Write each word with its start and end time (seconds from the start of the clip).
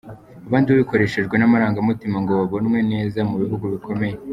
Abandi 0.47 0.67
babikoreshejwe 0.69 1.35
n’amarangamutima 1.37 2.17
ngo 2.21 2.31
babonwe 2.39 2.79
neza 2.91 3.19
mu 3.29 3.35
bihugu 3.41 3.65
bikomeye. 3.73 4.15